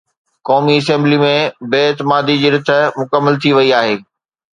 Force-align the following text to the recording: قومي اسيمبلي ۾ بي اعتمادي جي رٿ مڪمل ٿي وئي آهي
قومي 0.47 0.75
اسيمبلي 0.81 1.19
۾ 1.23 1.27
بي 1.73 1.81
اعتمادي 1.89 2.37
جي 2.45 2.51
رٿ 2.55 2.71
مڪمل 3.03 3.39
ٿي 3.45 3.53
وئي 3.59 3.69
آهي 3.83 3.93